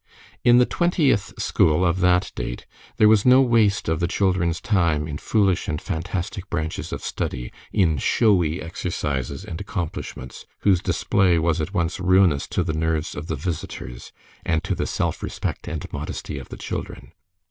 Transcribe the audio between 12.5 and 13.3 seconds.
the nerves of